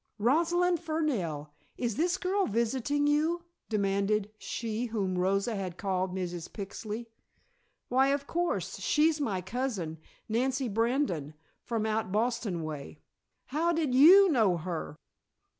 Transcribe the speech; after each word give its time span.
Rosalind 0.17 0.79
Fernell, 0.79 1.51
is 1.77 1.95
this 1.95 2.17
girl 2.17 2.47
visiting 2.47 3.05
you?" 3.05 3.43
demanded 3.69 4.31
she 4.39 4.85
whom 4.87 5.15
Rosa 5.15 5.55
had 5.55 5.77
called 5.77 6.11
Mrs. 6.11 6.49
Pixley. 6.51 7.05
"Why, 7.87 8.07
of 8.07 8.25
course. 8.25 8.79
She's 8.79 9.21
my 9.21 9.41
cousin, 9.41 9.99
Nancy 10.27 10.67
Brandon 10.67 11.35
from 11.61 11.85
out 11.85 12.11
Boston 12.11 12.63
way. 12.63 12.99
How 13.49 13.71
did 13.73 13.93
you 13.93 14.27
know 14.31 14.57
her?" 14.57 14.97